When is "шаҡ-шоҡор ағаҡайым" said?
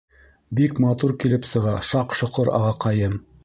1.93-3.19